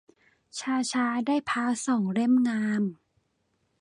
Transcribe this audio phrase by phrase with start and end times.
[0.57, 2.83] ช้าช้าได้พร้าสองเล่มงาม